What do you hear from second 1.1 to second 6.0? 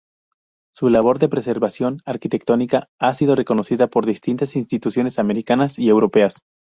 de preservación arquitectónica ha sido reconocida por distintas instituciones americanas y